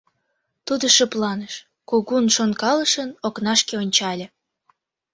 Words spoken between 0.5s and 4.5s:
Тудо шыпланыш, кугун шонкалышын, окнашке ончале.